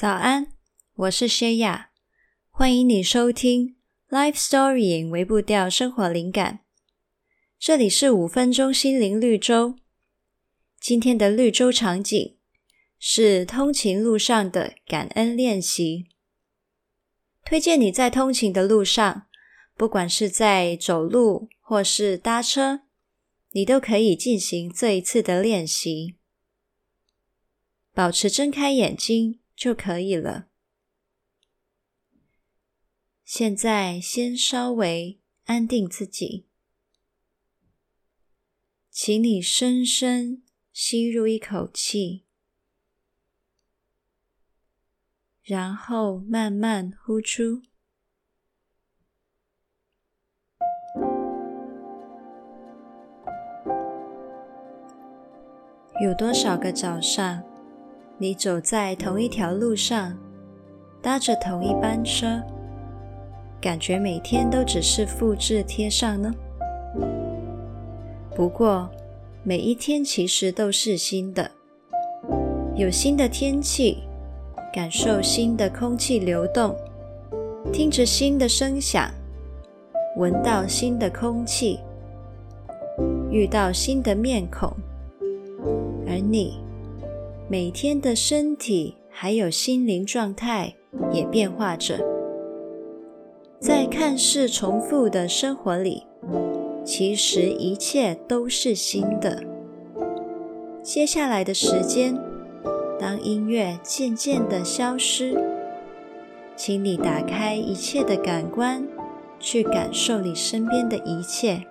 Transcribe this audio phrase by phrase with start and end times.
[0.00, 0.52] 早安，
[0.94, 1.90] 我是谢雅，
[2.50, 3.74] 欢迎你收听
[4.16, 6.60] 《Life Story》微步调生活灵感。
[7.58, 9.74] 这里是五分钟心灵绿洲。
[10.78, 12.36] 今天的绿洲场景
[13.00, 16.06] 是通勤路上的感恩练习。
[17.44, 19.26] 推荐你在通勤的路上，
[19.76, 22.82] 不管是在走路或是搭车，
[23.50, 26.14] 你都可以进行这一次的练习。
[27.92, 30.46] 保持睁开眼睛就可以了。
[33.24, 36.46] 现在先稍微安定自己，
[38.88, 42.24] 请你深深吸入一口气，
[45.42, 47.60] 然后慢慢呼出。
[56.00, 57.42] 有多少个早上，
[58.20, 60.12] 你走在同一条路上，
[61.00, 62.42] 搭着同一班车，
[63.60, 66.34] 感觉每天都只是复制贴上呢？
[68.34, 68.90] 不过，
[69.44, 71.48] 每一天其实都是新的，
[72.74, 73.98] 有新的天气，
[74.72, 76.74] 感受新的空气流动，
[77.72, 79.08] 听着新的声响，
[80.16, 81.78] 闻到新的空气，
[83.30, 84.68] 遇到新的面孔，
[86.08, 86.58] 而你。
[87.50, 90.74] 每天的身体还有心灵状态
[91.10, 91.98] 也变化着，
[93.58, 96.02] 在看似重复的生活里，
[96.84, 99.42] 其实一切都是新的。
[100.82, 102.18] 接下来的时间，
[103.00, 105.34] 当音乐渐渐的消失，
[106.54, 108.86] 请你打开一切的感官，
[109.40, 111.64] 去感受你身边的一切。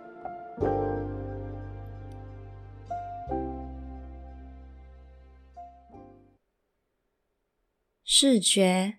[8.19, 8.97] 视觉、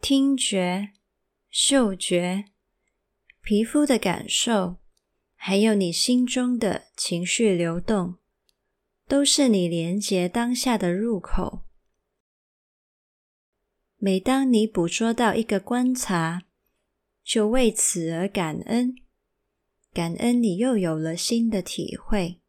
[0.00, 0.92] 听觉、
[1.50, 2.46] 嗅觉、
[3.42, 4.78] 皮肤的感受，
[5.34, 8.16] 还有你心中的情绪流动，
[9.06, 11.66] 都是你连接当下的入口。
[13.98, 16.44] 每当你捕捉到一个观察，
[17.22, 18.96] 就为此而感恩，
[19.92, 22.40] 感恩你又有了新的体会。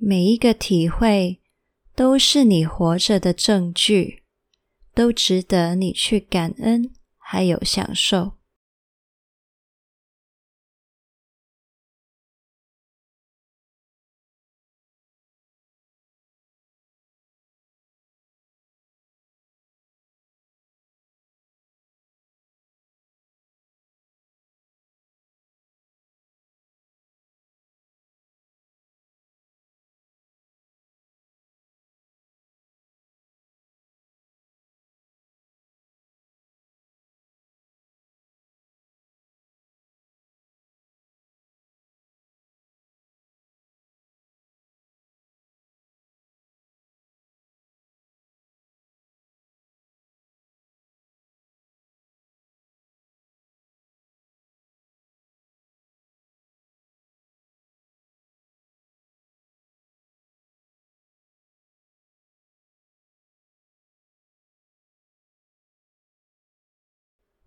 [0.00, 1.40] 每一个体会
[1.94, 4.22] 都是你活着的证据，
[4.94, 8.37] 都值得你去感恩，还有享受。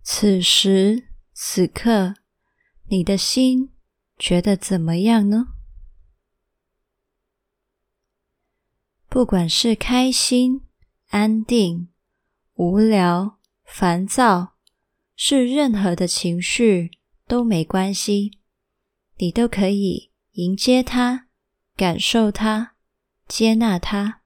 [0.03, 2.15] 此时此刻，
[2.87, 3.71] 你的心
[4.17, 5.47] 觉得怎么样呢？
[9.07, 10.65] 不管是开心、
[11.09, 11.89] 安定、
[12.55, 14.55] 无聊、烦躁，
[15.15, 16.91] 是任何的情绪
[17.27, 18.39] 都没关系，
[19.17, 21.27] 你都可以迎接它、
[21.75, 22.75] 感受它、
[23.27, 24.20] 接纳它。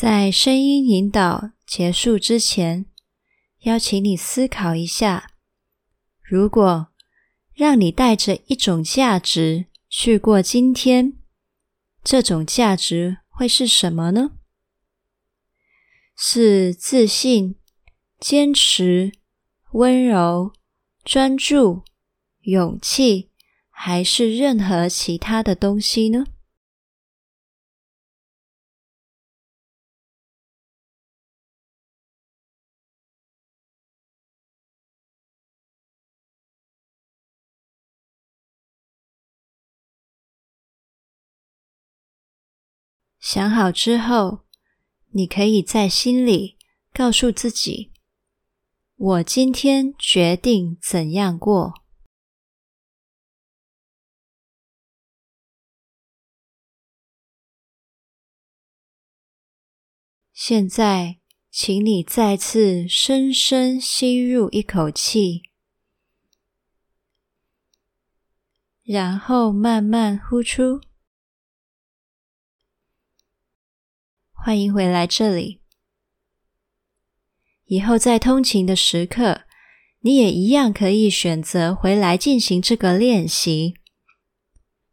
[0.00, 2.86] 在声音引导结束之前，
[3.64, 5.32] 邀请你思考一下：
[6.22, 6.88] 如果
[7.52, 11.18] 让你带着一种价值去过今天，
[12.02, 14.30] 这种价值会是什么呢？
[16.16, 17.56] 是自信、
[18.18, 19.12] 坚持、
[19.72, 20.54] 温柔、
[21.04, 21.82] 专注、
[22.44, 23.28] 勇气，
[23.68, 26.24] 还是任何其他的东西呢？
[43.20, 44.46] 想好之后，
[45.10, 46.56] 你可以在心里
[46.92, 47.92] 告诉自己
[48.96, 51.74] ：“我今天决定怎样过。”
[60.32, 61.20] 现在，
[61.50, 65.42] 请你再次深深吸入一口气，
[68.82, 70.80] 然后慢慢呼出。
[74.42, 75.60] 欢迎回来这里。
[77.66, 79.42] 以后在通勤的时刻，
[80.00, 83.74] 你也一样可以选择回来进行这个练习。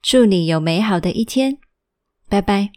[0.01, 1.59] 祝你有美好的一天，
[2.27, 2.71] 拜拜。